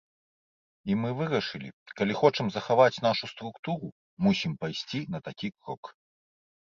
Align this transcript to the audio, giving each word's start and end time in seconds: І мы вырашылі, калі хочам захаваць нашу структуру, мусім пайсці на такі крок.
І 0.93 0.95
мы 1.01 1.09
вырашылі, 1.19 1.69
калі 1.99 2.13
хочам 2.21 2.45
захаваць 2.57 3.03
нашу 3.09 3.25
структуру, 3.35 3.87
мусім 4.29 4.51
пайсці 4.65 4.99
на 5.17 5.27
такі 5.29 5.47
крок. 5.61 5.83